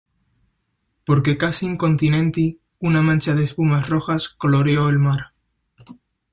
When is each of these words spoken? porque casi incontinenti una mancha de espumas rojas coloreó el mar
porque 1.05 1.37
casi 1.37 1.67
incontinenti 1.67 2.59
una 2.79 3.03
mancha 3.03 3.35
de 3.35 3.43
espumas 3.43 3.87
rojas 3.87 4.29
coloreó 4.29 4.89
el 4.89 4.97
mar 4.97 5.33